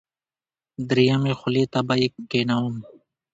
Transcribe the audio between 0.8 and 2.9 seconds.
دریمې خولې ته به یې کېنوم.